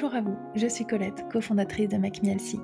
Bonjour 0.00 0.14
à 0.14 0.20
vous, 0.20 0.36
je 0.54 0.68
suis 0.68 0.86
Colette, 0.86 1.24
cofondatrice 1.28 1.88
de 1.88 1.96
MacMielsi. 1.96 2.60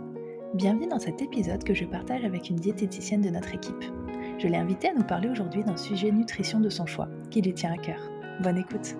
Bienvenue 0.54 0.86
dans 0.86 1.00
cet 1.00 1.20
épisode 1.20 1.64
que 1.64 1.74
je 1.74 1.84
partage 1.84 2.24
avec 2.24 2.48
une 2.48 2.54
diététicienne 2.54 3.22
de 3.22 3.28
notre 3.28 3.52
équipe. 3.52 3.82
Je 4.38 4.46
l'ai 4.46 4.56
invitée 4.56 4.90
à 4.90 4.94
nous 4.94 5.02
parler 5.02 5.28
aujourd'hui 5.28 5.64
d'un 5.64 5.76
sujet 5.76 6.12
nutrition 6.12 6.60
de 6.60 6.68
son 6.68 6.86
choix, 6.86 7.08
qui 7.32 7.42
lui 7.42 7.52
tient 7.52 7.72
à 7.72 7.76
cœur. 7.76 7.98
Bonne 8.40 8.58
écoute 8.58 8.94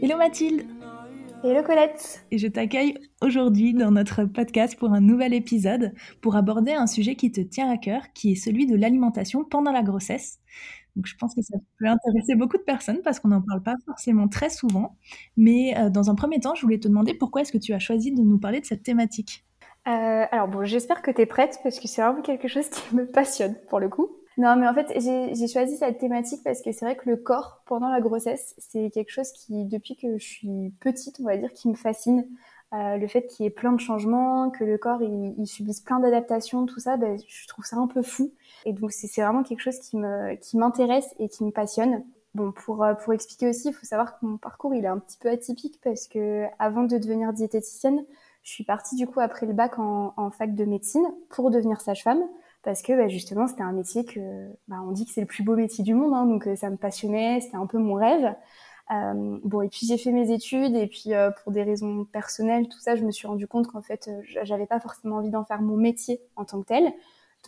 Hello 0.00 0.16
Mathilde 0.16 0.62
Hello 1.42 1.64
Colette 1.64 2.24
Et 2.30 2.38
je 2.38 2.46
t'accueille 2.46 2.94
aujourd'hui 3.20 3.74
dans 3.74 3.90
notre 3.90 4.22
podcast 4.26 4.78
pour 4.78 4.92
un 4.92 5.00
nouvel 5.00 5.34
épisode 5.34 5.92
pour 6.20 6.36
aborder 6.36 6.70
un 6.70 6.86
sujet 6.86 7.16
qui 7.16 7.32
te 7.32 7.40
tient 7.40 7.68
à 7.68 7.76
cœur, 7.78 8.12
qui 8.14 8.30
est 8.30 8.36
celui 8.36 8.66
de 8.66 8.76
l'alimentation 8.76 9.42
pendant 9.42 9.72
la 9.72 9.82
grossesse. 9.82 10.38
Donc 10.96 11.06
je 11.06 11.14
pense 11.16 11.34
que 11.34 11.42
ça 11.42 11.56
peut 11.78 11.86
intéresser 11.86 12.34
beaucoup 12.34 12.56
de 12.56 12.62
personnes 12.62 13.00
parce 13.04 13.20
qu'on 13.20 13.28
n'en 13.28 13.42
parle 13.42 13.62
pas 13.62 13.74
forcément 13.84 14.28
très 14.28 14.50
souvent. 14.50 14.96
Mais 15.36 15.76
euh, 15.78 15.90
dans 15.90 16.10
un 16.10 16.14
premier 16.14 16.40
temps, 16.40 16.54
je 16.54 16.62
voulais 16.62 16.78
te 16.78 16.88
demander 16.88 17.14
pourquoi 17.14 17.42
est-ce 17.42 17.52
que 17.52 17.58
tu 17.58 17.72
as 17.72 17.78
choisi 17.78 18.12
de 18.12 18.22
nous 18.22 18.38
parler 18.38 18.60
de 18.60 18.66
cette 18.66 18.82
thématique? 18.82 19.44
Euh, 19.86 20.24
Alors 20.32 20.48
bon, 20.48 20.64
j'espère 20.64 21.02
que 21.02 21.10
tu 21.10 21.20
es 21.20 21.26
prête 21.26 21.60
parce 21.62 21.78
que 21.78 21.86
c'est 21.86 22.02
vraiment 22.02 22.22
quelque 22.22 22.48
chose 22.48 22.68
qui 22.68 22.96
me 22.96 23.06
passionne 23.06 23.54
pour 23.68 23.78
le 23.78 23.88
coup. 23.88 24.10
Non, 24.38 24.54
mais 24.56 24.68
en 24.68 24.74
fait, 24.74 24.92
j'ai 25.00 25.48
choisi 25.48 25.76
cette 25.78 25.98
thématique 25.98 26.42
parce 26.44 26.60
que 26.60 26.70
c'est 26.70 26.84
vrai 26.84 26.96
que 26.96 27.08
le 27.08 27.16
corps 27.16 27.62
pendant 27.66 27.88
la 27.88 28.00
grossesse, 28.00 28.54
c'est 28.58 28.90
quelque 28.90 29.10
chose 29.10 29.32
qui, 29.32 29.64
depuis 29.64 29.96
que 29.96 30.18
je 30.18 30.24
suis 30.24 30.74
petite, 30.80 31.18
on 31.20 31.24
va 31.24 31.38
dire, 31.38 31.52
qui 31.54 31.68
me 31.68 31.74
fascine. 31.74 32.26
Euh, 32.74 32.96
le 32.96 33.06
fait 33.06 33.26
qu'il 33.26 33.44
y 33.44 33.46
ait 33.46 33.50
plein 33.50 33.72
de 33.72 33.80
changements, 33.80 34.50
que 34.50 34.64
le 34.64 34.76
corps 34.76 35.00
il, 35.02 35.46
subisse 35.46 35.80
plein 35.80 36.00
d'adaptations, 36.00 36.66
tout 36.66 36.80
ça, 36.80 36.96
ben, 36.96 37.16
je 37.26 37.46
trouve 37.46 37.64
ça 37.64 37.76
un 37.76 37.86
peu 37.86 38.02
fou. 38.02 38.32
Et 38.64 38.72
donc 38.72 38.92
c'est 38.92 39.08
vraiment 39.22 39.44
quelque 39.44 39.60
chose 39.60 39.78
qui 39.78 39.96
me 39.96 40.34
qui 40.36 40.56
m'intéresse 40.56 41.14
et 41.18 41.28
qui 41.28 41.44
me 41.44 41.50
passionne. 41.50 42.04
Bon, 42.34 42.52
pour 42.52 42.82
euh, 42.84 42.94
pour 42.94 43.12
expliquer 43.12 43.48
aussi, 43.48 43.68
il 43.68 43.72
faut 43.72 43.86
savoir 43.86 44.18
que 44.18 44.26
mon 44.26 44.36
parcours 44.36 44.74
il 44.74 44.84
est 44.84 44.88
un 44.88 44.98
petit 44.98 45.18
peu 45.18 45.30
atypique 45.30 45.80
parce 45.82 46.08
que 46.08 46.46
avant 46.58 46.82
de 46.82 46.98
devenir 46.98 47.32
diététicienne, 47.32 48.04
je 48.42 48.50
suis 48.50 48.64
partie 48.64 48.96
du 48.96 49.06
coup 49.06 49.20
après 49.20 49.46
le 49.46 49.52
bac 49.52 49.78
en, 49.78 50.12
en 50.16 50.30
fac 50.30 50.54
de 50.54 50.64
médecine 50.64 51.06
pour 51.30 51.50
devenir 51.50 51.80
sage-femme 51.80 52.22
parce 52.66 52.82
que 52.82 52.92
ben, 52.92 53.08
justement 53.08 53.46
c'était 53.46 53.62
un 53.62 53.72
métier 53.72 54.04
que 54.04 54.20
ben, 54.66 54.84
on 54.86 54.90
dit 54.90 55.06
que 55.06 55.12
c'est 55.12 55.20
le 55.20 55.26
plus 55.28 55.44
beau 55.44 55.54
métier 55.54 55.84
du 55.84 55.94
monde, 55.94 56.12
hein, 56.14 56.26
donc 56.26 56.48
euh, 56.48 56.56
ça 56.56 56.68
me 56.68 56.76
passionnait, 56.76 57.40
c'était 57.40 57.56
un 57.56 57.66
peu 57.66 57.78
mon 57.78 57.94
rêve. 57.94 58.34
Euh, 58.92 59.38
bon, 59.42 59.62
et 59.62 59.68
puis 59.68 59.86
j'ai 59.86 59.98
fait 59.98 60.12
mes 60.12 60.32
études, 60.32 60.76
et 60.76 60.86
puis 60.86 61.12
euh, 61.14 61.30
pour 61.30 61.52
des 61.52 61.62
raisons 61.64 62.04
personnelles, 62.04 62.68
tout 62.68 62.78
ça, 62.78 62.94
je 62.94 63.02
me 63.02 63.10
suis 63.10 63.26
rendu 63.26 63.46
compte 63.48 63.66
qu'en 63.66 63.82
fait, 63.82 64.08
euh, 64.08 64.22
j'avais 64.44 64.66
pas 64.66 64.78
forcément 64.78 65.16
envie 65.16 65.30
d'en 65.30 65.44
faire 65.44 65.60
mon 65.60 65.76
métier 65.76 66.20
en 66.36 66.44
tant 66.44 66.60
que 66.62 66.66
tel. 66.68 66.92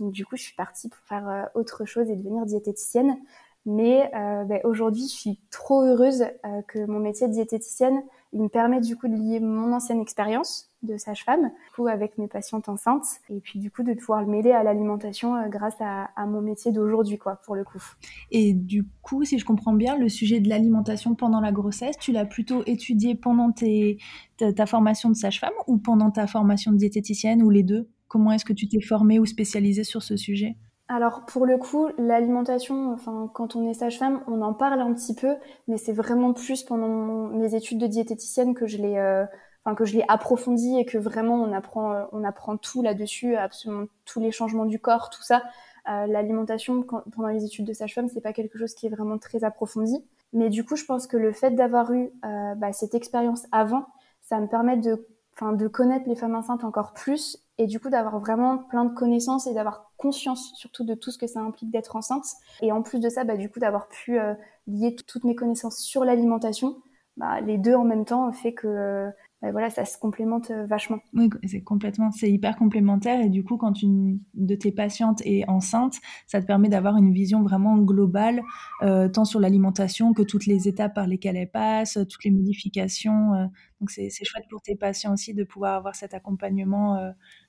Donc 0.01 0.13
du 0.13 0.27
coup, 0.27 0.37
je 0.37 0.43
suis 0.43 0.55
partie 0.55 0.89
pour 0.89 1.01
faire 1.07 1.51
autre 1.55 1.85
chose 1.85 2.09
et 2.11 2.17
devenir 2.17 2.47
diététicienne. 2.47 3.19
Mais 3.67 4.11
ben, 4.13 4.61
aujourd'hui, 4.65 5.03
je 5.03 5.15
suis 5.15 5.41
trop 5.51 5.83
heureuse 5.83 6.25
que 6.69 6.87
mon 6.87 7.01
métier 7.01 7.29
de 7.29 7.33
diététicienne, 7.33 8.03
me 8.33 8.49
permet 8.49 8.81
du 8.81 8.97
coup 8.97 9.09
de 9.09 9.15
lier 9.15 9.41
mon 9.41 9.73
ancienne 9.73 10.01
expérience 10.01 10.71
de 10.83 10.97
sage-femme, 10.97 11.51
avec 11.89 12.19
mes 12.19 12.29
patientes 12.29 12.69
enceintes, 12.69 13.07
et 13.31 13.41
puis 13.41 13.59
du 13.59 13.71
coup 13.71 13.83
de 13.83 13.95
pouvoir 13.95 14.21
le 14.21 14.27
mêler 14.29 14.53
à 14.53 14.63
l'alimentation 14.63 15.35
euh, 15.35 15.49
grâce 15.49 15.75
à, 15.81 16.09
mon 16.27 16.41
métier 16.41 16.71
d'aujourd'hui, 16.73 17.19
quoi, 17.19 17.37
pour 17.45 17.57
le 17.57 17.65
coup. 17.65 17.83
Et 18.31 18.53
du 18.53 18.87
coup, 19.03 19.25
si 19.25 19.39
je 19.39 19.45
comprends 19.45 19.73
bien, 19.73 19.97
le 19.97 20.09
sujet 20.09 20.41
de 20.41 20.49
l'alimentation 20.49 21.15
pendant 21.15 21.41
la 21.41 21.53
grossesse, 21.53 21.97
tu 21.99 22.13
l'as 22.13 22.27
plutôt 22.27 22.63
étudié 22.67 23.15
pendant 23.15 23.51
tes, 23.51 23.99
ta, 24.37 24.67
formation 24.67 25.09
de 25.09 25.15
sage-femme 25.15 25.53
ou 25.67 25.79
pendant 25.79 26.11
ta 26.11 26.27
formation 26.27 26.73
de 26.73 26.77
diététicienne 26.77 27.43
ou 27.43 27.51
les 27.51 27.63
deux? 27.63 27.89
Comment 28.07 28.33
est-ce 28.33 28.45
que 28.45 28.53
tu 28.53 28.69
t'es 28.69 28.81
formée 28.81 29.19
ou 29.19 29.27
spécialisée 29.27 29.85
sur 29.85 30.03
ce 30.03 30.17
sujet? 30.17 30.57
Alors 30.89 31.27
pour 31.27 31.45
le 31.45 31.59
coup, 31.59 31.89
l'alimentation, 31.99 32.93
enfin 32.95 33.31
quand 33.35 33.57
on 33.57 33.69
est 33.69 33.75
sage-femme, 33.75 34.23
on 34.27 34.41
en 34.41 34.55
parle 34.55 34.81
un 34.81 34.95
petit 34.95 35.15
peu, 35.15 35.37
mais 35.67 35.77
c'est 35.77 35.93
vraiment 35.93 36.33
plus 36.33 36.63
pendant 36.63 37.29
mes 37.29 37.55
études 37.55 37.79
de 37.79 37.87
diététicienne 37.87 38.55
que 38.55 38.67
je 38.67 38.79
l'ai 38.79 38.99
euh, 38.99 39.27
que 39.77 39.85
je 39.85 39.95
l'ai 39.95 40.05
approfondi 40.09 40.79
et 40.79 40.87
que 40.87 40.97
vraiment 40.97 41.35
on 41.35 41.53
apprend, 41.53 41.93
euh, 41.93 42.05
on 42.13 42.25
apprend 42.25 42.57
tout 42.57 42.81
là-dessus, 42.81 43.37
absolument 43.37 43.85
tous 44.07 44.19
les 44.19 44.31
changements 44.31 44.65
du 44.65 44.79
corps, 44.79 45.11
tout 45.11 45.23
ça. 45.23 45.43
Euh, 45.91 46.07
l'alimentation 46.07 46.83
pendant 46.83 47.29
les 47.29 47.45
études 47.45 47.67
de 47.67 47.75
sage-femme, 47.75 48.09
c'est 48.09 48.23
pas 48.23 48.33
quelque 48.33 48.59
chose 48.59 48.73
qui 48.75 48.87
est 48.87 48.91
vraiment 48.91 49.19
très 49.19 49.45
approfondi. 49.45 50.03
Mais 50.33 50.49
du 50.49 50.65
coup, 50.65 50.77
je 50.77 50.87
pense 50.87 51.07
que 51.07 51.19
le 51.19 51.33
fait 51.33 51.51
d'avoir 51.51 51.93
eu 51.93 52.11
bah, 52.23 52.73
cette 52.73 52.95
expérience 52.95 53.47
avant, 53.53 53.87
ça 54.23 54.41
me 54.41 54.47
permet 54.47 54.77
de, 54.77 55.07
enfin, 55.35 55.53
de 55.53 55.69
connaître 55.69 56.09
les 56.09 56.17
femmes 56.17 56.35
enceintes 56.35 56.65
encore 56.65 56.93
plus 56.93 57.39
et 57.59 57.67
du 57.67 57.81
coup 57.81 57.91
d'avoir 57.91 58.19
vraiment 58.21 58.59
plein 58.59 58.85
de 58.85 58.95
connaissances 58.95 59.47
et 59.47 59.55
d'avoir 59.55 59.91
conscience 59.97 60.53
surtout 60.55 60.85
de 60.85 60.95
tout 60.95 61.11
ce 61.11 61.19
que 61.19 61.27
ça 61.27 61.41
implique 61.41 61.71
d'être 61.71 61.97
enceinte. 61.97 62.25
Et 62.63 62.73
en 62.73 62.83
plus 62.83 63.01
de 63.01 63.09
ça, 63.09 63.25
bah, 63.25 63.37
du 63.37 63.51
coup 63.51 63.59
d'avoir 63.59 63.89
pu 63.89 64.19
lier 64.67 64.95
toutes 64.95 65.25
mes 65.25 65.35
connaissances 65.35 65.79
sur 65.79 66.05
l'alimentation, 66.05 66.77
bah, 67.17 67.41
les 67.41 67.59
deux 67.59 67.75
en 67.75 67.85
même 67.85 68.05
temps 68.05 68.31
fait 68.33 68.55
que 68.55 69.11
bah, 69.41 69.53
voilà, 69.53 69.71
ça 69.71 69.85
se 69.85 69.97
complémente 69.99 70.51
euh, 70.51 70.67
vachement. 70.67 70.99
Oui, 71.15 71.31
c'est 71.47 71.63
complètement, 71.63 72.11
c'est 72.11 72.31
hyper 72.31 72.57
complémentaire 72.57 73.21
et 73.21 73.29
du 73.29 73.45
coup, 73.45 73.57
quand 73.57 73.83
une 73.83 74.19
de 74.35 74.57
tes 74.57 74.73
patientes 74.73 75.23
est 75.25 75.49
enceinte, 75.49 75.95
ça 76.27 76.41
te 76.41 76.47
permet 76.47 76.69
d'avoir 76.69 76.97
une 76.97 77.13
vision 77.13 77.43
vraiment 77.43 77.79
globale, 77.79 78.43
euh, 78.83 79.09
tant 79.09 79.25
sur 79.25 79.39
l'alimentation 79.39 80.13
que 80.13 80.23
toutes 80.23 80.47
les 80.47 80.67
étapes 80.67 80.95
par 80.95 81.07
lesquelles 81.07 81.37
elle 81.37 81.51
passe, 81.51 81.99
toutes 82.11 82.25
les 82.25 82.33
modifications. 82.33 83.35
Euh. 83.35 83.47
donc 83.81 83.91
c'est 83.91 84.11
chouette 84.11 84.47
pour 84.51 84.61
tes 84.61 84.75
patients 84.75 85.13
aussi 85.13 85.35
de 85.35 85.45
pouvoir 85.45 85.75
avoir 85.77 85.95
cet 85.95 86.15
accompagnement, 86.15 86.99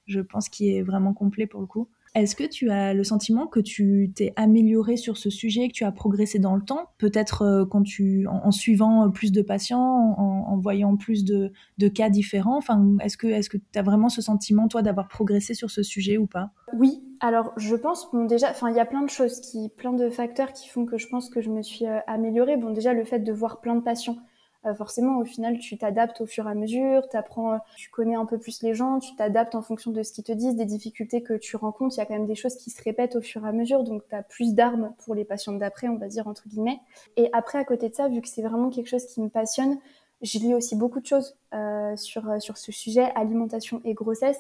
je 0.06 0.20
pense, 0.20 0.48
qui 0.48 0.76
est 0.76 0.84
vraiment 0.84 1.14
complet 1.14 1.48
pour 1.48 1.60
le 1.62 1.68
coup. 1.68 1.90
Est-ce 2.16 2.36
que 2.36 2.44
tu 2.44 2.70
as 2.70 2.94
le 2.94 3.04
sentiment 3.04 3.48
que 3.48 3.60
tu 3.60 4.12
t'es 4.16 4.34
amélioré 4.36 4.98
sur 4.98 5.18
ce 5.18 5.30
sujet, 5.30 5.68
que 5.68 5.74
tu 5.74 5.84
as 5.84 5.92
progressé 5.92 6.40
dans 6.40 6.56
le 6.56 6.62
temps? 6.62 6.92
Peut-être 6.98 7.44
euh, 7.44 7.66
quand 7.66 7.84
tu, 7.84 8.26
en, 8.28 8.52
suivant 8.52 9.10
plus 9.12 9.32
de 9.32 9.42
patients, 9.42 10.16
en, 10.18 10.58
voyant 10.58 10.96
plus 10.98 11.24
de, 11.24 11.52
cas 11.90 12.10
différents? 12.10 12.58
Enfin, 12.58 12.98
Est-ce 13.02 13.18
que 13.18 13.28
tu 13.28 13.34
est 13.34 13.78
as 13.78 13.82
vraiment 13.82 14.10
ce 14.10 14.22
sentiment, 14.22 14.68
toi, 14.68 14.82
d'avoir 14.82 15.08
progressé 15.08 15.54
sur 15.54 15.70
ce 15.70 15.84
sujet 15.84 16.18
ou 16.18 16.26
pas? 16.26 16.52
Oui, 16.74 17.04
alors 17.20 17.52
je 17.58 17.76
pense, 17.76 18.10
bon 18.12 18.26
déjà, 18.26 18.54
il 18.70 18.76
y 18.76 18.80
a 18.80 18.86
plein 18.86 19.02
de 19.02 19.10
choses, 19.10 19.40
qui, 19.42 19.70
plein 19.70 19.94
de 19.94 20.10
facteurs 20.10 20.54
qui 20.54 20.70
font 20.70 20.86
que 20.86 20.98
je 20.98 21.08
pense 21.08 21.30
que 21.30 21.42
je 21.42 21.50
me 21.50 21.62
suis 21.62 21.86
euh, 21.86 22.00
améliorée. 22.08 22.58
Bon 22.58 22.72
déjà 22.72 22.94
le 22.94 23.04
fait 23.04 23.20
de 23.20 23.34
voir 23.34 23.62
plein 23.62 23.76
de 23.76 23.82
patients, 23.82 24.18
euh, 24.66 24.74
forcément, 24.74 25.20
au 25.20 25.26
final, 25.26 25.58
tu 25.58 25.78
t'adaptes 25.78 26.20
au 26.20 26.26
fur 26.26 26.48
et 26.48 26.52
à 26.52 26.54
mesure, 26.54 27.08
t'apprends, 27.08 27.54
euh, 27.54 27.58
tu 27.78 27.90
connais 27.90 28.16
un 28.16 28.26
peu 28.26 28.38
plus 28.38 28.62
les 28.62 28.74
gens, 28.74 29.00
tu 29.00 29.16
t'adaptes 29.16 29.56
en 29.56 29.62
fonction 29.62 29.92
de 29.92 30.04
ce 30.04 30.12
qu'ils 30.12 30.26
te 30.26 30.34
disent, 30.34 30.56
des 30.56 30.66
difficultés 30.66 31.24
que 31.24 31.34
tu 31.34 31.56
rencontres. 31.56 31.96
Il 31.96 32.00
y 32.00 32.02
a 32.02 32.06
quand 32.06 32.14
même 32.14 32.26
des 32.26 32.36
choses 32.36 32.56
qui 32.56 32.70
se 32.70 32.84
répètent 32.84 33.16
au 33.16 33.22
fur 33.22 33.46
et 33.46 33.50
à 33.50 33.52
mesure, 33.54 33.84
donc 33.84 34.04
tu 34.10 34.16
as 34.16 34.24
plus 34.24 34.54
d'armes 34.54 34.94
pour 35.06 35.16
les 35.16 35.24
patients 35.24 35.54
d'après, 35.54 35.88
on 35.88 35.96
va 35.96 36.08
dire 36.08 36.28
entre 36.28 36.48
guillemets. 36.50 36.80
Et 37.16 37.30
après, 37.32 37.58
à 37.58 37.64
côté 37.64 37.88
de 37.90 37.96
ça, 37.96 38.10
vu 38.10 38.22
que 38.22 38.28
c'est 38.28 38.42
vraiment 38.42 38.70
quelque 38.70 38.88
chose 38.88 39.06
qui 39.06 39.22
me 39.22 39.30
passionne, 39.30 39.80
je 40.22 40.38
lis 40.40 40.54
aussi 40.54 40.76
beaucoup 40.76 41.00
de 41.00 41.06
choses 41.06 41.38
euh, 41.54 41.96
sur, 41.96 42.42
sur 42.42 42.58
ce 42.58 42.74
sujet, 42.74 43.10
alimentation 43.16 43.82
et 43.86 43.94
grossesse. 43.94 44.40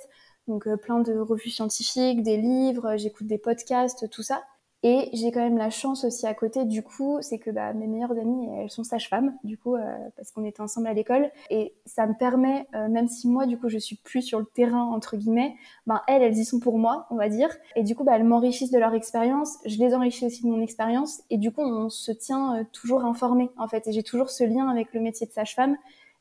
Donc 0.50 0.68
plein 0.78 1.00
de 1.00 1.18
revues 1.18 1.52
scientifiques, 1.52 2.24
des 2.24 2.36
livres, 2.36 2.98
j'écoute 2.98 3.28
des 3.28 3.38
podcasts, 3.38 4.10
tout 4.10 4.24
ça. 4.24 4.42
Et 4.82 5.10
j'ai 5.12 5.32
quand 5.32 5.42
même 5.42 5.58
la 5.58 5.70
chance 5.70 6.06
aussi 6.06 6.26
à 6.26 6.34
côté, 6.34 6.64
du 6.64 6.84
coup, 6.84 7.18
c'est 7.22 7.38
que 7.38 7.52
bah, 7.52 7.74
mes 7.74 7.88
meilleures 7.88 8.18
amies, 8.18 8.48
elles 8.58 8.70
sont 8.70 8.86
sages-femmes, 8.86 9.36
du 9.44 9.58
coup, 9.58 9.76
euh, 9.76 9.82
parce 10.16 10.32
qu'on 10.32 10.46
était 10.46 10.62
ensemble 10.62 10.88
à 10.88 10.94
l'école. 10.94 11.30
Et 11.50 11.74
ça 11.86 12.08
me 12.08 12.14
permet, 12.14 12.66
euh, 12.76 12.88
même 12.88 13.10
si 13.10 13.28
moi, 13.28 13.46
du 13.46 13.58
coup, 13.60 13.68
je 13.68 13.78
suis 13.78 13.98
plus 13.98 14.22
sur 14.22 14.40
le 14.40 14.46
terrain, 14.46 14.84
entre 14.84 15.18
guillemets, 15.18 15.56
ben, 15.86 16.02
elles, 16.08 16.22
elles 16.22 16.38
y 16.38 16.46
sont 16.46 16.62
pour 16.62 16.78
moi, 16.78 17.08
on 17.10 17.18
va 17.18 17.28
dire. 17.28 17.50
Et 17.76 17.84
du 17.84 17.94
coup, 17.94 18.06
bah, 18.06 18.14
elles 18.16 18.24
m'enrichissent 18.24 18.72
de 18.72 18.80
leur 18.80 18.94
expérience, 18.94 19.58
je 19.66 19.78
les 19.78 19.94
enrichis 19.94 20.26
aussi 20.26 20.44
de 20.44 20.48
mon 20.48 20.62
expérience. 20.62 21.24
Et 21.30 21.38
du 21.38 21.52
coup, 21.52 21.62
on 21.62 21.90
se 21.90 22.14
tient 22.14 22.56
euh, 22.56 22.64
toujours 22.72 23.04
informés, 23.04 23.50
en 23.58 23.68
fait. 23.68 23.86
Et 23.88 23.92
j'ai 23.92 24.04
toujours 24.04 24.30
ce 24.30 24.46
lien 24.46 24.70
avec 24.70 24.94
le 24.94 25.02
métier 25.02 25.28
de 25.28 25.32
sage-femme 25.34 25.76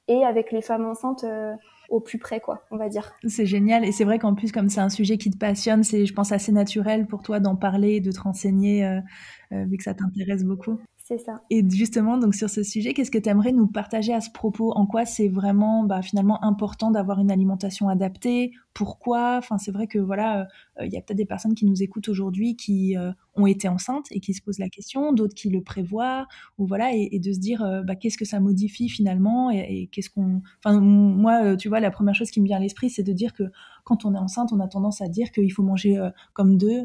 et 0.09 0.25
avec 0.25 0.53
les 0.53 0.63
femmes 0.63 0.87
enceintes 0.87 1.25
au 1.89 2.01
plus 2.01 2.19
près, 2.19 2.41
quoi, 2.41 2.65
on 2.71 2.77
va 2.77 2.89
dire. 2.89 3.13
C'est 3.27 3.47
génial. 3.47 3.85
Et 3.85 3.93
c'est 3.93 4.05
vrai 4.05 4.19
qu'en 4.19 4.35
plus, 4.35 4.53
comme 4.53 4.69
c'est 4.69 4.81
un 4.81 4.91
sujet 4.91 5.17
qui 5.17 5.31
te 5.31 5.39
passionne, 5.39 5.83
c'est, 5.83 6.05
je 6.05 6.13
pense, 6.13 6.33
assez 6.33 6.53
naturel 6.53 7.07
pour 7.07 7.23
toi 7.23 7.41
d'en 7.41 7.57
parler, 7.57 8.01
de 8.01 8.13
te 8.13 8.21
renseigner, 8.21 8.85
euh, 8.85 9.01
euh, 9.53 9.65
vu 9.65 9.79
que 9.79 9.83
ça 9.83 9.95
t'intéresse 9.95 10.45
beaucoup. 10.45 10.79
C'est 10.99 11.19
ça. 11.19 11.41
Et 11.49 11.65
justement, 11.67 12.19
donc 12.19 12.35
sur 12.35 12.51
ce 12.51 12.63
sujet, 12.63 12.93
qu'est-ce 12.93 13.11
que 13.11 13.17
tu 13.17 13.31
aimerais 13.31 13.53
nous 13.53 13.67
partager 13.67 14.13
à 14.13 14.21
ce 14.21 14.31
propos? 14.31 14.73
En 14.73 14.85
quoi 14.85 15.07
c'est 15.07 15.29
vraiment 15.29 15.85
bah, 15.85 16.03
finalement 16.03 16.45
important 16.45 16.91
d'avoir 16.91 17.19
une 17.19 17.31
alimentation 17.31 17.89
adaptée? 17.89 18.53
Pourquoi 18.79 19.39
Enfin, 19.39 19.59
c'est 19.59 19.73
vrai 19.73 19.89
que 19.89 19.99
voilà, 19.99 20.47
euh, 20.79 20.87
il 20.87 20.93
y 20.93 20.97
a 20.97 21.01
peut-être 21.01 21.17
des 21.17 21.27
personnes 21.27 21.57
qui 21.57 21.67
nous 21.67 21.83
écoutent 21.83 22.09
aujourd'hui 22.09 22.55
qui 22.55 22.97
ont 23.39 23.47
été 23.47 23.69
enceintes 23.69 24.07
et 24.11 24.21
qui 24.21 24.35
se 24.35 24.43
posent 24.43 24.59
la 24.59 24.69
question, 24.69 25.13
d'autres 25.13 25.35
qui 25.35 25.49
le 25.49 25.63
prévoient, 25.63 26.27
ou 26.59 26.67
voilà, 26.67 26.91
et, 26.93 27.19
de 27.19 27.33
se 27.33 27.39
dire 27.39 27.63
euh, 27.63 27.83
bah, 27.83 27.95
qu'est-ce 27.95 28.19
que 28.19 28.25
ça 28.25 28.41
modifie 28.41 28.89
finalement 28.89 29.51
et, 29.51 29.89
qu'est-ce 29.93 30.11
qu'on. 30.11 30.43
Enfin, 30.65 30.81
moi, 30.81 31.45
euh, 31.45 31.57
tu 31.57 31.69
vois, 31.69 31.81
la 31.81 31.91
première 31.91 32.15
chose 32.15 32.31
qui 32.31 32.41
me 32.41 32.47
vient 32.47 32.57
à 32.57 32.61
l'esprit, 32.61 32.91
c'est 32.91 33.03
de 33.03 33.13
dire 33.13 33.33
que 33.33 33.45
quand 33.85 34.05
on 34.05 34.15
est 34.15 34.19
enceinte, 34.19 34.53
on 34.53 34.61
a 34.61 34.69
tendance 34.69 35.01
à 35.01 35.09
dire 35.09 35.31
qu'il 35.31 35.53
faut 35.53 35.63
manger 35.63 35.99
euh, 35.99 36.11
comme 36.35 36.59
deux, 36.59 36.83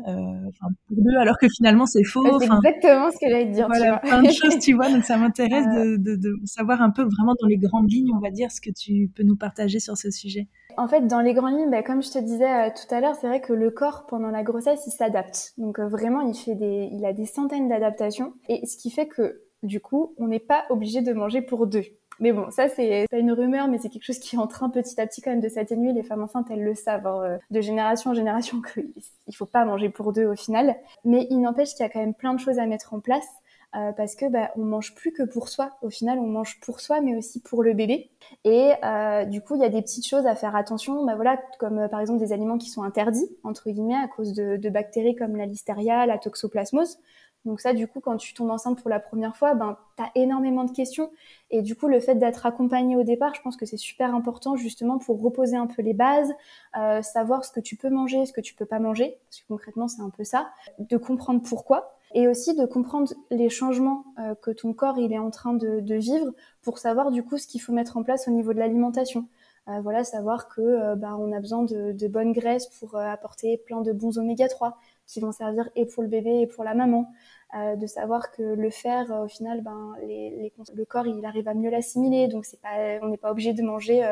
pour 0.88 0.98
deux, 0.98 1.18
alors 1.20 1.38
que 1.38 1.48
finalement 1.58 1.86
c'est 1.86 2.04
faux. 2.04 2.24
c'est 2.40 2.46
exactement 2.46 3.12
ce 3.12 3.18
que 3.20 3.30
j'allais 3.30 3.52
dire. 3.52 3.68
Voilà, 3.68 3.98
plein 3.98 4.22
de 4.22 4.32
choses, 4.32 4.58
tu 4.60 4.74
vois. 4.74 4.90
Donc 4.90 5.04
ça 5.04 5.18
m'intéresse 5.18 5.66
de, 5.76 6.16
de 6.16 6.40
savoir 6.46 6.82
un 6.82 6.92
peu 6.92 7.04
vraiment 7.04 7.36
dans 7.42 7.48
les 7.48 7.58
grandes 7.58 7.92
lignes, 7.92 8.12
on 8.16 8.20
va 8.20 8.32
dire, 8.32 8.52
ce 8.52 8.62
que 8.62 8.72
tu 8.72 9.12
peux 9.14 9.24
nous 9.24 9.36
partager 9.36 9.80
sur 9.80 9.98
ce 9.98 10.12
sujet. 10.12 10.48
En 10.78 10.88
fait, 10.88 11.08
dans 11.08 11.22
les 11.22 11.34
grandes 11.34 11.58
lignes, 11.58 11.70
bah, 11.70 11.84
comme 11.84 12.02
je 12.02 12.12
te 12.12 12.20
disais 12.20 12.68
euh, 12.68 12.70
tout 12.70 12.94
à 12.94 13.00
l'heure, 13.00 13.16
c'est 13.16 13.28
vrai 13.28 13.42
que 13.42 13.54
le 13.54 13.72
corps, 13.72 14.06
pendant 14.06 14.30
la 14.30 14.44
grossesse, 14.44 14.84
il 14.88 14.92
s'adapte. 14.92 15.54
Donc 15.58 15.80
euh, 15.80 15.88
vraiment, 15.88 16.22
il, 16.22 16.36
fait 16.36 16.56
des, 16.56 16.90
il 16.92 17.06
a 17.06 17.14
des 17.14 17.26
centaines 17.26 17.70
d'adaptations. 17.70 18.34
Et 18.50 18.66
ce 18.66 18.78
qui 18.78 18.90
fait 18.90 19.08
que 19.08 19.42
Du 19.64 19.80
coup, 19.80 20.14
on 20.18 20.28
n'est 20.28 20.40
pas 20.40 20.66
obligé 20.70 21.02
de 21.02 21.14
manger 21.14 21.42
pour 21.42 21.68
deux. 21.68 21.86
Mais 22.20 22.32
bon, 22.32 22.50
ça 22.52 22.70
c'est 22.70 23.08
pas 23.10 23.18
une 23.18 23.32
rumeur, 23.32 23.68
mais 23.68 23.78
c'est 23.80 23.90
quelque 23.90 24.06
chose 24.06 24.20
qui 24.20 24.36
est 24.36 24.40
en 24.40 24.48
train 24.48 24.70
petit 24.70 25.00
à 25.02 25.08
petit 25.08 25.22
quand 25.22 25.32
même 25.32 25.42
de 25.42 25.50
s'atténuer. 25.50 25.94
Les 25.94 26.04
femmes 26.04 26.24
enceintes, 26.24 26.48
elles 26.52 26.64
le 26.64 26.76
savent 26.76 27.08
hein, 27.08 27.22
euh, 27.24 27.38
de 27.50 27.62
génération 27.62 28.12
en 28.12 28.14
génération 28.14 28.62
qu'il 28.74 29.36
faut 29.36 29.46
pas 29.46 29.66
manger 29.66 29.90
pour 29.90 30.14
deux 30.14 30.26
au 30.26 30.36
final. 30.36 30.76
Mais 31.06 31.28
il 31.30 31.40
n'empêche 31.40 31.72
qu'il 31.72 31.82
y 31.82 31.86
a 31.86 31.90
quand 31.90 32.00
même 32.00 32.14
plein 32.14 32.34
de 32.34 32.40
choses 32.40 32.60
à 32.60 32.66
mettre 32.66 32.94
en 32.94 33.00
place. 33.00 33.28
Euh, 33.76 33.92
parce 33.92 34.16
que 34.16 34.30
bah, 34.30 34.52
on 34.56 34.64
mange 34.64 34.94
plus 34.94 35.12
que 35.12 35.24
pour 35.24 35.50
soi. 35.50 35.72
Au 35.82 35.90
final, 35.90 36.20
on 36.20 36.28
mange 36.28 36.60
pour 36.60 36.80
soi, 36.80 37.02
mais 37.02 37.16
aussi 37.16 37.42
pour 37.42 37.64
le 37.64 37.74
bébé. 37.74 38.12
Et 38.44 38.72
euh, 38.84 39.26
du 39.26 39.42
coup, 39.42 39.56
il 39.56 39.62
y 39.62 39.66
a 39.66 39.70
des 39.70 39.82
petites 39.82 40.06
choses 40.08 40.28
à 40.28 40.36
faire 40.36 40.56
attention. 40.56 41.04
Bah, 41.06 41.16
voilà, 41.16 41.42
comme 41.60 41.80
euh, 41.80 41.88
par 41.88 42.00
exemple 42.00 42.20
des 42.20 42.34
aliments 42.34 42.60
qui 42.60 42.70
sont 42.70 42.84
interdits 42.84 43.28
entre 43.44 43.70
guillemets 43.72 43.96
à 43.96 44.08
cause 44.08 44.34
de, 44.34 44.58
de 44.58 44.70
bactéries 44.70 45.16
comme 45.16 45.36
la 45.36 45.48
listeria, 45.48 46.06
la 46.06 46.20
toxoplasmose. 46.20 47.00
Donc 47.46 47.60
ça, 47.60 47.74
du 47.74 47.88
coup, 47.88 48.00
quand 48.00 48.18
tu 48.18 48.34
tombes 48.34 48.52
enceinte 48.52 48.80
pour 48.80 48.90
la 48.90 49.00
première 49.00 49.36
fois, 49.36 49.54
ben, 49.54 49.78
tu 49.98 50.04
as 50.04 50.12
énormément 50.16 50.64
de 50.64 50.72
questions. 50.72 51.12
Et 51.52 51.62
du 51.62 51.76
coup, 51.76 51.88
le 51.88 52.00
fait 52.00 52.16
d'être 52.16 52.46
accompagné 52.46 52.96
au 52.96 53.04
départ, 53.04 53.34
je 53.36 53.42
pense 53.42 53.58
que 53.58 53.66
c'est 53.66 53.78
super 53.78 54.16
important 54.16 54.56
justement 54.56 54.98
pour 54.98 55.22
reposer 55.22 55.58
un 55.58 55.68
peu 55.68 55.82
les 55.82 55.94
bases, 55.94 56.34
euh, 56.78 57.02
savoir 57.02 57.44
ce 57.44 57.52
que 57.52 57.60
tu 57.60 57.76
peux 57.76 57.90
manger, 57.90 58.26
ce 58.26 58.34
que 58.34 58.42
tu 58.42 58.56
peux 58.56 58.66
pas 58.66 58.80
manger, 58.80 59.18
parce 59.30 59.42
que 59.42 59.48
concrètement, 59.48 59.88
c'est 59.88 60.02
un 60.02 60.10
peu 60.10 60.24
ça, 60.24 60.50
de 60.80 60.98
comprendre 60.98 61.42
pourquoi, 61.42 61.98
et 62.14 62.28
aussi 62.28 62.56
de 62.56 62.66
comprendre 62.66 63.12
les 63.30 63.50
changements 63.50 64.06
euh, 64.20 64.36
que 64.36 64.52
ton 64.52 64.74
corps 64.74 64.98
il 65.00 65.12
est 65.12 65.20
en 65.20 65.32
train 65.32 65.54
de, 65.54 65.80
de, 65.80 65.96
vivre 65.96 66.32
pour 66.62 66.78
savoir 66.78 67.10
du 67.10 67.24
coup 67.24 67.38
ce 67.38 67.48
qu'il 67.48 67.60
faut 67.60 67.74
mettre 67.74 67.98
en 67.98 68.04
place 68.04 68.28
au 68.28 68.32
niveau 68.32 68.54
de 68.54 68.60
l'alimentation. 68.60 69.28
Euh, 69.70 69.80
voilà, 69.82 70.04
savoir 70.04 70.50
que 70.50 70.62
euh, 70.62 70.96
ben, 70.96 71.16
on 71.18 71.32
a 71.32 71.40
besoin 71.40 71.64
de, 71.64 71.94
de 71.94 72.08
bonnes 72.10 72.34
graisses 72.34 72.68
pour 72.68 72.96
euh, 72.96 73.06
apporter 73.06 73.58
plein 73.66 73.80
de 73.82 73.94
bons 73.94 74.18
oméga 74.18 74.50
3 74.50 74.78
qui 75.06 75.20
vont 75.20 75.32
servir 75.32 75.70
et 75.76 75.86
pour 75.86 76.04
le 76.04 76.10
bébé 76.10 76.42
et 76.42 76.48
pour 76.48 76.64
la 76.64 76.74
maman. 76.74 77.12
Euh, 77.56 77.76
de 77.76 77.86
savoir 77.86 78.32
que 78.32 78.42
le 78.42 78.70
fer, 78.72 79.12
euh, 79.12 79.26
au 79.26 79.28
final, 79.28 79.62
ben, 79.62 79.94
les, 80.02 80.32
les, 80.32 80.54
le 80.74 80.86
corps, 80.86 81.06
il 81.06 81.24
arrive 81.24 81.48
à 81.48 81.54
mieux 81.54 81.70
l'assimiler. 81.70 82.28
Donc, 82.28 82.46
c'est 82.46 82.60
pas, 82.60 83.00
on 83.04 83.10
n'est 83.10 83.18
pas 83.18 83.30
obligé 83.30 83.54
de 83.54 83.62
manger 83.62 84.04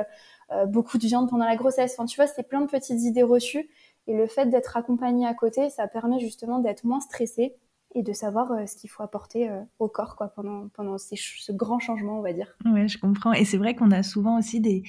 euh, 0.52 0.66
beaucoup 0.68 1.00
de 1.00 1.08
viande 1.08 1.28
pendant 1.28 1.46
la 1.46 1.56
grossesse. 1.56 1.96
Enfin, 1.98 2.06
tu 2.06 2.18
vois, 2.18 2.28
c'est 2.28 2.44
plein 2.44 2.62
de 2.62 2.68
petites 2.68 3.02
idées 3.02 3.24
reçues. 3.24 3.68
Et 4.06 4.14
le 4.14 4.28
fait 4.28 4.46
d'être 4.48 4.78
accompagné 4.78 5.26
à 5.26 5.34
côté, 5.34 5.72
ça 5.72 5.88
permet 5.88 6.20
justement 6.20 6.60
d'être 6.60 6.84
moins 6.84 7.00
stressé 7.00 7.56
et 7.94 8.04
de 8.04 8.14
savoir 8.14 8.52
euh, 8.52 8.66
ce 8.66 8.76
qu'il 8.76 8.90
faut 8.90 9.04
apporter 9.04 9.50
euh, 9.50 9.62
au 9.80 9.88
corps 9.88 10.16
pendant, 10.36 10.98
ce 10.98 11.52
grand 11.52 11.80
changement, 11.80 12.20
on 12.20 12.22
va 12.22 12.34
dire. 12.34 12.56
Oui, 12.66 12.88
je 12.88 12.98
comprends. 12.98 13.34
Et 13.34 13.46
c'est 13.46 13.58
vrai 13.58 13.76
qu'on 13.76 13.92
a 13.92 14.04
souvent 14.04 14.38
aussi 14.40 14.62
des, 14.62 14.84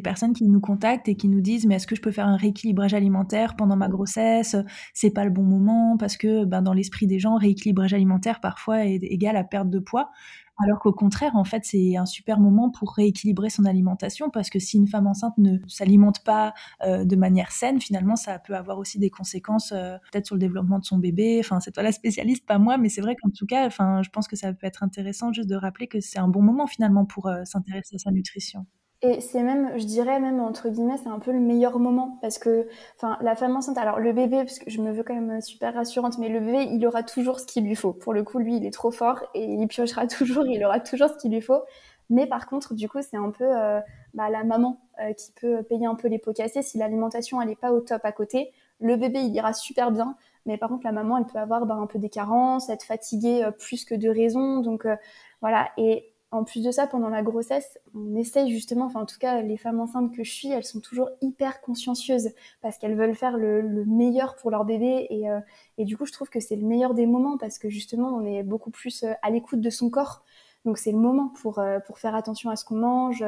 personnes 0.00 0.32
qui 0.32 0.44
nous 0.44 0.60
contactent 0.60 1.08
et 1.08 1.16
qui 1.16 1.28
nous 1.28 1.40
disent, 1.40 1.66
mais 1.66 1.76
est-ce 1.76 1.86
que 1.86 1.96
je 1.96 2.02
peux 2.02 2.12
faire 2.12 2.26
un 2.26 2.36
rééquilibrage 2.36 2.94
alimentaire 2.94 3.56
pendant 3.56 3.76
ma 3.76 3.88
grossesse? 3.88 4.56
C'est 4.94 5.10
pas 5.10 5.24
le 5.24 5.30
bon 5.30 5.42
moment 5.42 5.96
parce 5.96 6.16
que 6.16 6.44
ben, 6.44 6.62
dans 6.62 6.72
l'esprit 6.72 7.06
des 7.06 7.18
gens, 7.18 7.36
rééquilibrage 7.36 7.94
alimentaire 7.94 8.40
parfois 8.40 8.84
est 8.84 9.02
égal 9.02 9.36
à 9.36 9.44
perte 9.44 9.70
de 9.70 9.78
poids. 9.78 10.10
Alors 10.60 10.80
qu'au 10.80 10.92
contraire, 10.92 11.36
en 11.36 11.44
fait, 11.44 11.64
c'est 11.64 11.96
un 11.96 12.06
super 12.06 12.40
moment 12.40 12.68
pour 12.70 12.92
rééquilibrer 12.94 13.48
son 13.48 13.64
alimentation 13.64 14.28
parce 14.28 14.50
que 14.50 14.58
si 14.58 14.76
une 14.76 14.88
femme 14.88 15.06
enceinte 15.06 15.38
ne 15.38 15.58
s'alimente 15.68 16.24
pas 16.24 16.52
euh, 16.84 17.04
de 17.04 17.14
manière 17.16 17.52
saine, 17.52 17.80
finalement, 17.80 18.16
ça 18.16 18.38
peut 18.40 18.54
avoir 18.56 18.78
aussi 18.78 18.98
des 18.98 19.10
conséquences 19.10 19.70
euh, 19.72 19.96
peut-être 20.10 20.26
sur 20.26 20.34
le 20.34 20.40
développement 20.40 20.80
de 20.80 20.84
son 20.84 20.98
bébé. 20.98 21.38
Enfin, 21.40 21.60
c'est 21.60 21.70
toi 21.70 21.84
la 21.84 21.92
spécialiste, 21.92 22.44
pas 22.44 22.58
moi, 22.58 22.76
mais 22.76 22.88
c'est 22.88 23.00
vrai 23.00 23.14
qu'en 23.14 23.30
tout 23.30 23.46
cas, 23.46 23.66
enfin, 23.66 24.02
je 24.02 24.10
pense 24.10 24.26
que 24.26 24.34
ça 24.36 24.52
peut 24.52 24.66
être 24.66 24.82
intéressant 24.82 25.32
juste 25.32 25.48
de 25.48 25.54
rappeler 25.54 25.86
que 25.86 26.00
c'est 26.00 26.18
un 26.18 26.28
bon 26.28 26.42
moment 26.42 26.66
finalement 26.66 27.04
pour 27.04 27.28
euh, 27.28 27.44
s'intéresser 27.44 27.94
à 27.96 27.98
sa 27.98 28.10
nutrition. 28.10 28.66
Et 29.00 29.20
c'est 29.20 29.42
même, 29.42 29.78
je 29.78 29.84
dirais 29.84 30.18
même 30.18 30.40
entre 30.40 30.68
guillemets, 30.70 30.96
c'est 30.96 31.08
un 31.08 31.20
peu 31.20 31.30
le 31.30 31.38
meilleur 31.38 31.78
moment 31.78 32.18
parce 32.20 32.38
que, 32.38 32.66
enfin, 32.96 33.16
la 33.20 33.36
femme 33.36 33.56
enceinte, 33.56 33.78
alors 33.78 34.00
le 34.00 34.12
bébé, 34.12 34.38
parce 34.38 34.58
que 34.58 34.68
je 34.70 34.80
me 34.80 34.90
veux 34.90 35.04
quand 35.04 35.14
même 35.14 35.40
super 35.40 35.72
rassurante, 35.74 36.18
mais 36.18 36.28
le 36.28 36.40
bébé, 36.40 36.64
il 36.72 36.84
aura 36.84 37.04
toujours 37.04 37.38
ce 37.38 37.46
qu'il 37.46 37.64
lui 37.64 37.76
faut. 37.76 37.92
Pour 37.92 38.12
le 38.12 38.24
coup, 38.24 38.38
lui, 38.38 38.56
il 38.56 38.66
est 38.66 38.72
trop 38.72 38.90
fort 38.90 39.20
et 39.34 39.44
il 39.44 39.68
piochera 39.68 40.06
toujours, 40.08 40.46
il 40.46 40.64
aura 40.64 40.80
toujours 40.80 41.10
ce 41.10 41.16
qu'il 41.16 41.30
lui 41.32 41.40
faut. 41.40 41.62
Mais 42.10 42.26
par 42.26 42.46
contre, 42.48 42.74
du 42.74 42.88
coup, 42.88 42.98
c'est 43.02 43.16
un 43.16 43.30
peu 43.30 43.44
euh, 43.44 43.80
bah, 44.14 44.30
la 44.30 44.42
maman 44.42 44.80
euh, 45.00 45.12
qui 45.12 45.30
peut 45.32 45.62
payer 45.62 45.86
un 45.86 45.94
peu 45.94 46.08
les 46.08 46.18
pots 46.18 46.32
cassés 46.32 46.62
si 46.62 46.78
l'alimentation 46.78 47.40
elle 47.40 47.50
est 47.50 47.60
pas 47.60 47.72
au 47.72 47.80
top 47.80 48.00
à 48.04 48.12
côté. 48.12 48.50
Le 48.80 48.96
bébé, 48.96 49.20
il 49.20 49.34
ira 49.34 49.52
super 49.52 49.92
bien, 49.92 50.16
mais 50.46 50.56
par 50.56 50.70
contre, 50.70 50.84
la 50.84 50.92
maman, 50.92 51.18
elle 51.18 51.26
peut 51.26 51.38
avoir 51.38 51.66
bah, 51.66 51.74
un 51.74 51.86
peu 51.86 51.98
des 51.98 52.08
carences, 52.08 52.70
être 52.70 52.84
fatiguée 52.84 53.44
euh, 53.44 53.50
plus 53.50 53.84
que 53.84 53.94
de 53.94 54.08
raison. 54.08 54.60
Donc 54.60 54.86
euh, 54.86 54.96
voilà. 55.40 55.68
Et 55.76 56.12
en 56.30 56.44
plus 56.44 56.62
de 56.62 56.70
ça, 56.70 56.86
pendant 56.86 57.08
la 57.08 57.22
grossesse, 57.22 57.78
on 57.94 58.14
essaye 58.14 58.50
justement, 58.52 58.84
enfin 58.84 59.00
en 59.00 59.06
tout 59.06 59.18
cas 59.18 59.40
les 59.40 59.56
femmes 59.56 59.80
enceintes 59.80 60.14
que 60.14 60.24
je 60.24 60.30
suis, 60.30 60.50
elles 60.50 60.64
sont 60.64 60.80
toujours 60.80 61.08
hyper 61.22 61.62
consciencieuses 61.62 62.30
parce 62.60 62.76
qu'elles 62.76 62.96
veulent 62.96 63.14
faire 63.14 63.38
le, 63.38 63.62
le, 63.62 63.84
meilleur 63.86 64.36
pour 64.36 64.50
leur 64.50 64.66
bébé 64.66 65.06
et, 65.08 65.30
euh, 65.30 65.40
et 65.78 65.84
du 65.86 65.96
coup 65.96 66.04
je 66.04 66.12
trouve 66.12 66.28
que 66.28 66.40
c'est 66.40 66.56
le 66.56 66.66
meilleur 66.66 66.92
des 66.92 67.06
moments 67.06 67.38
parce 67.38 67.58
que 67.58 67.70
justement 67.70 68.08
on 68.14 68.26
est 68.26 68.42
beaucoup 68.42 68.70
plus 68.70 69.04
euh, 69.04 69.12
à 69.22 69.30
l'écoute 69.30 69.60
de 69.60 69.70
son 69.70 69.88
corps. 69.88 70.22
Donc 70.66 70.76
c'est 70.76 70.92
le 70.92 70.98
moment 70.98 71.28
pour, 71.40 71.60
euh, 71.60 71.78
pour 71.80 71.98
faire 71.98 72.14
attention 72.14 72.50
à 72.50 72.56
ce 72.56 72.64
qu'on 72.64 72.76
mange, 72.76 73.24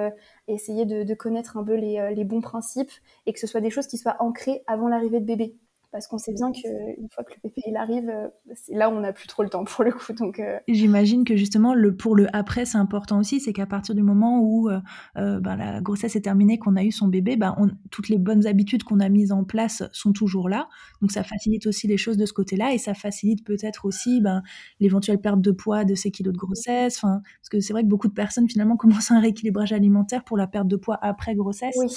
essayer 0.47 0.85
de, 0.85 1.15
connaître 1.15 1.57
un 1.57 1.65
peu 1.65 1.75
les, 1.75 2.15
les 2.15 2.25
bons 2.25 2.41
principes 2.43 2.93
et 3.25 3.33
que 3.33 3.41
ce 3.41 3.47
soit 3.47 3.61
des 3.61 3.71
choses 3.71 3.87
qui 3.87 3.97
soient 3.99 4.17
ancrées 4.21 4.63
avant 4.67 4.89
l'arrivée 4.89 5.21
de 5.21 5.25
bébé 5.25 5.57
parce 5.93 6.07
qu'on 6.07 6.19
sait 6.19 6.33
bien 6.33 6.53
qu'une 6.53 7.09
fois 7.11 7.25
que 7.25 7.33
le 7.33 7.49
bébé 7.49 7.63
il 7.67 7.77
arrive, 7.77 8.09
euh, 8.09 8.29
c'est 8.55 8.75
là 8.75 8.89
où 8.89 8.93
on 8.93 9.01
n'a 9.01 9.13
plus 9.13 9.27
trop 9.27 9.43
le 9.43 9.49
temps 9.49 9.65
pour 9.65 9.85
le 9.85 9.93
coup. 9.93 10.13
Donc 10.13 10.39
euh... 10.39 10.59
j'imagine 10.69 11.25
que 11.25 11.37
justement 11.37 11.75
le 11.75 11.97
pour 11.97 12.15
le 12.15 12.27
après 12.35 12.65
c'est 12.65 12.79
important 12.79 13.19
aussi, 13.19 13.41
c'est 13.41 13.53
qu'à 13.53 13.67
partir 13.67 13.95
du 13.95 14.03
moment 14.03 14.41
où 14.41 14.69
euh, 14.69 14.81
euh, 15.17 15.41
ben, 15.41 15.57
la 15.57 15.81
grossesse 15.81 16.15
est 16.17 16.21
terminée, 16.21 16.59
qu'on 16.59 16.77
a 16.77 16.85
eu 16.85 16.93
son 16.93 17.09
bébé, 17.09 17.37
ben, 17.37 17.55
on, 17.59 17.69
toutes 17.91 18.09
les 18.09 18.19
bonnes 18.19 18.47
habitudes 18.47 18.85
qu'on 18.85 19.01
a 19.01 19.09
mises 19.09 19.33
en 19.33 19.45
place 19.45 19.83
sont 19.93 20.13
toujours 20.13 20.49
là. 20.49 20.69
Donc 21.01 21.11
ça 21.11 21.25
facilite 21.25 21.67
aussi 21.67 21.89
les 21.89 21.97
choses 21.97 22.17
de 22.17 22.27
ce 22.27 22.33
côté-là 22.33 22.73
et 22.73 22.79
ça 22.79 22.95
facilite 22.95 23.45
peut-être 23.45 23.85
aussi 23.85 24.21
ben, 24.21 24.43
l'éventuelle 24.79 25.21
perte 25.21 25.41
de 25.41 25.51
poids 25.51 25.85
de 25.85 25.95
ces 25.95 26.11
kilos 26.11 26.33
de 26.33 26.39
grossesse. 26.39 26.99
Enfin, 26.99 27.21
parce 27.41 27.49
que 27.51 27.61
c'est 27.61 27.73
vrai 27.73 27.83
que 27.83 27.89
beaucoup 27.89 28.09
de 28.09 28.15
personnes 28.15 28.49
finalement 28.49 28.77
commencent 28.77 29.11
un 29.11 29.21
rééquilibrage 29.21 29.73
alimentaire 29.73 30.25
pour 30.25 30.37
la 30.37 30.47
perte 30.47 30.69
de 30.69 30.77
poids 30.77 30.99
après 31.03 31.35
grossesse. 31.35 31.75
Oui. 31.77 31.89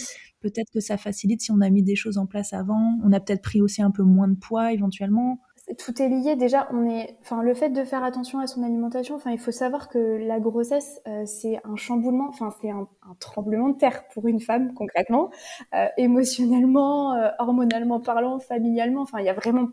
Peut-être 0.43 0.69
que 0.71 0.79
ça 0.79 0.97
facilite 0.97 1.41
si 1.41 1.51
on 1.51 1.61
a 1.61 1.69
mis 1.69 1.81
des 1.81 1.95
choses 1.95 2.19
en 2.19 2.27
place 2.27 2.53
avant. 2.53 2.99
On 3.03 3.11
a 3.11 3.19
peut-être 3.19 3.41
pris 3.41 3.61
aussi 3.61 3.81
un 3.81 3.91
peu 3.91 4.03
moins 4.03 4.27
de 4.27 4.35
poids 4.35 4.73
éventuellement 4.73 5.39
tout 5.77 6.01
est 6.01 6.09
lié. 6.09 6.35
Déjà, 6.35 6.67
on 6.71 6.89
est, 6.89 7.17
enfin, 7.21 7.41
le 7.41 7.53
fait 7.53 7.69
de 7.69 7.83
faire 7.83 8.03
attention 8.03 8.39
à 8.39 8.47
son 8.47 8.63
alimentation. 8.63 9.15
Enfin, 9.15 9.31
il 9.31 9.39
faut 9.39 9.51
savoir 9.51 9.87
que 9.87 9.97
la 9.97 10.39
grossesse, 10.39 11.01
euh, 11.07 11.23
c'est 11.25 11.59
un 11.63 11.75
chamboulement. 11.75 12.27
Enfin, 12.27 12.49
c'est 12.61 12.69
un, 12.69 12.87
tremblement 13.19 13.69
de 13.69 13.77
terre 13.77 14.07
pour 14.09 14.27
une 14.27 14.39
femme 14.39 14.73
concrètement, 14.73 15.29
euh, 15.73 15.87
émotionnellement, 15.97 17.13
euh, 17.13 17.29
hormonalement 17.39 17.99
parlant, 18.01 18.39
familialement. 18.39 19.01
Enfin, 19.01 19.19
il 19.19 19.25
y 19.25 19.29
a 19.29 19.33
vraiment 19.33 19.69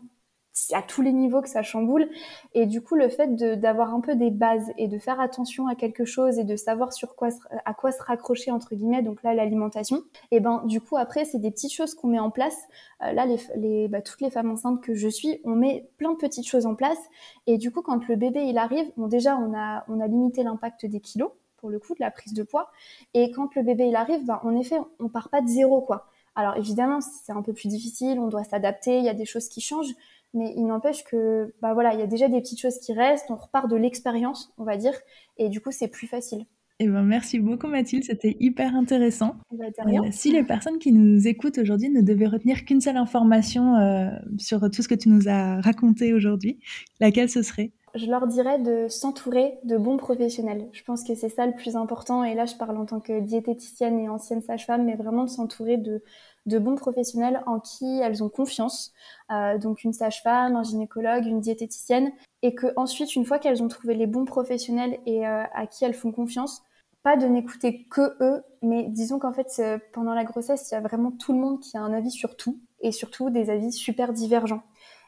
à 0.73 0.81
tous 0.81 1.01
les 1.01 1.13
niveaux 1.13 1.41
que 1.41 1.49
ça 1.49 1.63
chamboule. 1.63 2.09
Et 2.53 2.65
du 2.65 2.81
coup, 2.81 2.95
le 2.95 3.09
fait 3.09 3.35
d'avoir 3.35 3.93
un 3.93 4.01
peu 4.01 4.15
des 4.15 4.31
bases 4.31 4.71
et 4.77 4.87
de 4.87 4.97
faire 4.97 5.19
attention 5.19 5.67
à 5.67 5.75
quelque 5.75 6.05
chose 6.05 6.39
et 6.39 6.43
de 6.43 6.55
savoir 6.55 6.93
sur 6.93 7.15
quoi, 7.15 7.29
à 7.65 7.73
quoi 7.73 7.91
se 7.91 8.01
raccrocher, 8.01 8.51
entre 8.51 8.75
guillemets, 8.75 9.01
donc 9.01 9.23
là, 9.23 9.33
l'alimentation, 9.33 10.03
et 10.31 10.39
ben, 10.39 10.63
du 10.65 10.81
coup, 10.81 10.97
après, 10.97 11.25
c'est 11.25 11.39
des 11.39 11.51
petites 11.51 11.73
choses 11.73 11.95
qu'on 11.95 12.07
met 12.07 12.19
en 12.19 12.31
place. 12.31 12.57
Euh, 13.03 13.13
là, 13.13 13.25
les, 13.55 13.87
bah, 13.87 14.01
toutes 14.01 14.21
les 14.21 14.29
femmes 14.29 14.51
enceintes 14.51 14.81
que 14.81 14.93
je 14.93 15.07
suis, 15.07 15.39
on 15.43 15.55
met 15.55 15.89
plein 15.97 16.11
de 16.11 16.17
petites 16.17 16.47
choses 16.47 16.65
en 16.65 16.75
place. 16.75 16.99
Et 17.47 17.57
du 17.57 17.71
coup, 17.71 17.81
quand 17.81 18.07
le 18.07 18.15
bébé, 18.15 18.43
il 18.43 18.57
arrive, 18.57 18.91
bon, 18.97 19.07
déjà, 19.07 19.37
on 19.37 19.53
a, 19.57 19.85
on 19.87 19.99
a 19.99 20.07
limité 20.07 20.43
l'impact 20.43 20.85
des 20.85 20.99
kilos, 20.99 21.31
pour 21.57 21.69
le 21.69 21.79
coup, 21.79 21.93
de 21.93 22.01
la 22.01 22.11
prise 22.11 22.33
de 22.33 22.43
poids. 22.43 22.71
Et 23.13 23.31
quand 23.31 23.55
le 23.55 23.63
bébé, 23.63 23.87
il 23.87 23.95
arrive, 23.95 24.25
ben, 24.25 24.39
en 24.43 24.55
effet, 24.55 24.77
on 24.99 25.07
part 25.07 25.29
pas 25.29 25.41
de 25.41 25.47
zéro, 25.47 25.81
quoi. 25.81 26.07
Alors 26.33 26.55
évidemment, 26.55 26.99
c'est 27.01 27.33
un 27.33 27.41
peu 27.41 27.53
plus 27.53 27.67
difficile, 27.67 28.17
on 28.19 28.27
doit 28.27 28.45
s'adapter, 28.45 28.97
il 28.97 29.03
y 29.03 29.09
a 29.09 29.13
des 29.13 29.25
choses 29.25 29.49
qui 29.49 29.59
changent, 29.59 29.93
mais 30.33 30.53
il 30.55 30.65
n'empêche 30.65 31.03
que 31.03 31.53
bah 31.61 31.73
voilà, 31.73 31.93
il 31.93 31.99
y 31.99 32.03
a 32.03 32.07
déjà 32.07 32.27
des 32.27 32.41
petites 32.41 32.59
choses 32.59 32.79
qui 32.79 32.93
restent, 32.93 33.29
on 33.29 33.35
repart 33.35 33.69
de 33.69 33.75
l'expérience, 33.75 34.53
on 34.57 34.63
va 34.63 34.77
dire, 34.77 34.93
et 35.37 35.49
du 35.49 35.61
coup 35.61 35.71
c'est 35.71 35.87
plus 35.87 36.07
facile. 36.07 36.45
Eh 36.83 36.87
ben, 36.87 37.03
merci 37.03 37.37
beaucoup 37.37 37.67
Mathilde, 37.67 38.03
c'était 38.03 38.35
hyper 38.39 38.75
intéressant. 38.75 39.35
Bah, 39.51 39.65
euh, 39.85 40.07
si 40.09 40.31
les 40.31 40.43
personnes 40.43 40.79
qui 40.79 40.91
nous 40.91 41.27
écoutent 41.27 41.59
aujourd'hui 41.59 41.89
ne 41.91 42.01
devaient 42.01 42.25
retenir 42.25 42.65
qu'une 42.65 42.81
seule 42.81 42.97
information 42.97 43.75
euh, 43.75 44.09
sur 44.39 44.61
tout 44.71 44.81
ce 44.81 44.87
que 44.87 44.95
tu 44.95 45.09
nous 45.09 45.29
as 45.29 45.61
raconté 45.61 46.11
aujourd'hui, 46.13 46.59
laquelle 46.99 47.29
ce 47.29 47.43
serait? 47.43 47.71
Je 47.95 48.05
leur 48.07 48.27
dirais 48.27 48.59
de 48.59 48.87
s'entourer 48.87 49.59
de 49.63 49.77
bons 49.77 49.97
professionnels. 49.97 50.67
Je 50.71 50.83
pense 50.83 51.03
que 51.03 51.15
c'est 51.15 51.29
ça 51.29 51.45
le 51.45 51.53
plus 51.53 51.75
important. 51.75 52.23
Et 52.23 52.33
là, 52.35 52.45
je 52.45 52.55
parle 52.55 52.77
en 52.77 52.85
tant 52.85 52.99
que 52.99 53.19
diététicienne 53.19 53.99
et 53.99 54.09
ancienne 54.09 54.41
sage-femme, 54.41 54.85
mais 54.85 54.95
vraiment 54.95 55.23
de 55.23 55.29
s'entourer 55.29 55.77
de, 55.77 56.01
bons 56.45 56.75
professionnels 56.75 57.43
en 57.45 57.59
qui 57.59 57.99
elles 57.99 58.23
ont 58.23 58.29
confiance. 58.29 58.93
Euh, 59.31 59.57
donc 59.57 59.83
une 59.83 59.93
sage-femme, 59.93 60.55
un 60.55 60.63
gynécologue, 60.63 61.25
une 61.25 61.41
diététicienne. 61.41 62.11
Et 62.41 62.55
que 62.55 62.67
ensuite, 62.75 63.15
une 63.15 63.25
fois 63.25 63.39
qu'elles 63.39 63.61
ont 63.61 63.67
trouvé 63.67 63.93
les 63.93 64.07
bons 64.07 64.25
professionnels 64.25 64.99
et 65.05 65.27
euh, 65.27 65.43
à 65.53 65.67
qui 65.67 65.85
elles 65.85 65.93
font 65.93 66.11
confiance, 66.11 66.63
pas 67.03 67.17
de 67.17 67.25
n'écouter 67.25 67.87
que 67.89 68.15
eux, 68.23 68.43
mais 68.61 68.83
disons 68.87 69.17
qu'en 69.19 69.33
fait, 69.33 69.47
euh, 69.59 69.79
pendant 69.91 70.13
la 70.13 70.23
grossesse, 70.23 70.69
il 70.69 70.75
y 70.75 70.77
a 70.77 70.81
vraiment 70.81 71.11
tout 71.11 71.33
le 71.33 71.39
monde 71.39 71.59
qui 71.59 71.75
a 71.77 71.81
un 71.81 71.93
avis 71.93 72.11
sur 72.11 72.37
tout, 72.37 72.59
et 72.79 72.91
surtout 72.91 73.29
des 73.29 73.49
avis 73.49 73.71
super 73.71 74.13
divergents. 74.13 74.61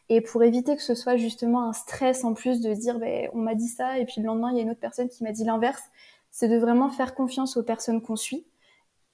Et 0.10 0.22
pour 0.22 0.44
éviter 0.44 0.76
que 0.76 0.82
ce 0.82 0.96
soit 0.96 1.16
justement 1.16 1.68
un 1.68 1.74
stress 1.74 2.24
en 2.24 2.34
plus 2.34 2.62
de 2.62 2.74
dire 2.74 3.00
ben, 3.00 3.30
on 3.34 3.40
m'a 3.40 3.56
dit 3.56 3.68
ça 3.68 4.00
et 4.00 4.06
puis 4.06 4.16
le 4.18 4.26
lendemain 4.26 4.52
il 4.52 4.58
y 4.58 4.60
a 4.60 4.64
une 4.64 4.70
autre 4.70 4.80
personne 4.80 5.10
qui 5.10 5.24
m'a 5.24 5.32
dit 5.32 5.46
l'inverse, 5.46 5.84
c'est 6.32 6.50
de 6.50 6.58
vraiment 6.58 6.90
faire 6.90 7.16
confiance 7.16 7.58
aux 7.58 7.64
personnes 7.64 8.02
qu'on 8.02 8.16
suit 8.16 8.46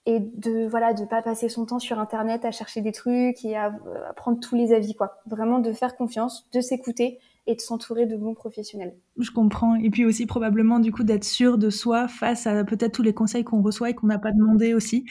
et 0.05 0.19
de 0.19 0.67
voilà 0.67 0.93
de 0.93 1.05
pas 1.05 1.21
passer 1.21 1.49
son 1.49 1.65
temps 1.65 1.79
sur 1.79 1.99
internet 1.99 2.43
à 2.45 2.51
chercher 2.51 2.81
des 2.81 2.91
trucs 2.91 3.45
et 3.45 3.55
à, 3.55 3.65
à 4.09 4.13
prendre 4.13 4.39
tous 4.39 4.55
les 4.55 4.73
avis 4.73 4.95
quoi. 4.95 5.19
Vraiment 5.27 5.59
de 5.59 5.71
faire 5.73 5.95
confiance, 5.95 6.47
de 6.53 6.61
s'écouter 6.61 7.19
et 7.49 7.55
de 7.55 7.61
s'entourer 7.61 8.05
de 8.05 8.15
bons 8.15 8.35
professionnels. 8.35 8.95
Je 9.17 9.31
comprends. 9.31 9.75
Et 9.75 9.89
puis 9.89 10.05
aussi 10.05 10.25
probablement 10.25 10.79
du 10.79 10.91
coup 10.91 11.03
d'être 11.03 11.23
sûr 11.23 11.57
de 11.57 11.69
soi 11.69 12.07
face 12.07 12.45
à 12.47 12.63
peut-être 12.63 12.93
tous 12.93 13.01
les 13.01 13.13
conseils 13.13 13.43
qu'on 13.43 13.61
reçoit 13.61 13.89
et 13.89 13.93
qu'on 13.93 14.07
n'a 14.07 14.19
pas 14.19 14.31
demandé 14.31 14.73
aussi. 14.73 15.05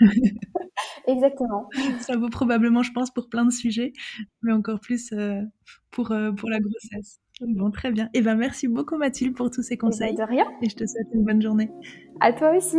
Exactement. 1.06 1.68
Ça 2.00 2.16
vaut 2.16 2.28
probablement, 2.28 2.82
je 2.82 2.92
pense, 2.92 3.10
pour 3.10 3.28
plein 3.28 3.44
de 3.44 3.52
sujets, 3.52 3.92
mais 4.42 4.52
encore 4.52 4.80
plus 4.80 5.12
euh, 5.12 5.42
pour, 5.90 6.12
euh, 6.12 6.32
pour 6.32 6.48
la 6.48 6.58
grossesse. 6.60 7.20
Bon, 7.40 7.70
très 7.70 7.90
bien. 7.90 8.06
Et 8.14 8.18
eh 8.18 8.22
ben 8.22 8.36
merci 8.36 8.68
beaucoup 8.68 8.96
Mathilde 8.96 9.34
pour 9.34 9.50
tous 9.50 9.62
ces 9.62 9.74
eh 9.74 9.76
ben, 9.76 9.88
conseils. 9.88 10.14
de 10.14 10.22
rien. 10.22 10.46
Et 10.62 10.68
je 10.68 10.76
te 10.76 10.86
souhaite 10.86 11.08
une 11.12 11.24
bonne 11.24 11.42
journée. 11.42 11.70
À 12.20 12.32
toi 12.32 12.56
aussi. 12.56 12.78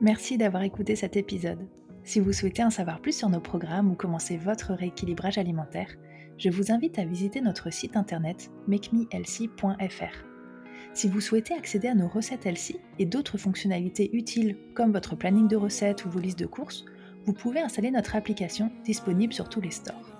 Merci 0.00 0.38
d'avoir 0.38 0.62
écouté 0.62 0.96
cet 0.96 1.18
épisode. 1.18 1.68
Si 2.04 2.20
vous 2.20 2.32
souhaitez 2.32 2.64
en 2.64 2.70
savoir 2.70 3.02
plus 3.02 3.14
sur 3.14 3.28
nos 3.28 3.40
programmes 3.40 3.90
ou 3.90 3.94
commencer 3.94 4.38
votre 4.38 4.72
rééquilibrage 4.72 5.36
alimentaire, 5.36 5.94
je 6.40 6.48
vous 6.48 6.72
invite 6.72 6.98
à 6.98 7.04
visiter 7.04 7.42
notre 7.42 7.70
site 7.70 7.96
internet 7.96 8.50
makemehealthy.fr. 8.66 10.24
Si 10.94 11.06
vous 11.06 11.20
souhaitez 11.20 11.54
accéder 11.54 11.88
à 11.88 11.94
nos 11.94 12.08
recettes 12.08 12.46
Healthy 12.46 12.80
et 12.98 13.04
d'autres 13.04 13.36
fonctionnalités 13.36 14.10
utiles 14.16 14.56
comme 14.74 14.90
votre 14.90 15.14
planning 15.14 15.46
de 15.48 15.56
recettes 15.56 16.06
ou 16.06 16.10
vos 16.10 16.18
listes 16.18 16.38
de 16.38 16.46
courses, 16.46 16.86
vous 17.26 17.34
pouvez 17.34 17.60
installer 17.60 17.90
notre 17.90 18.16
application 18.16 18.72
disponible 18.84 19.34
sur 19.34 19.50
tous 19.50 19.60
les 19.60 19.70
stores. 19.70 20.16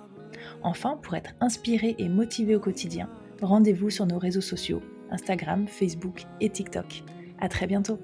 Enfin, 0.61 0.97
pour 1.01 1.15
être 1.15 1.33
inspiré 1.39 1.95
et 1.97 2.07
motivé 2.07 2.55
au 2.55 2.59
quotidien, 2.59 3.09
rendez-vous 3.41 3.89
sur 3.89 4.05
nos 4.05 4.19
réseaux 4.19 4.41
sociaux, 4.41 4.83
Instagram, 5.09 5.67
Facebook 5.67 6.25
et 6.39 6.49
TikTok. 6.49 7.03
À 7.39 7.49
très 7.49 7.65
bientôt! 7.65 7.99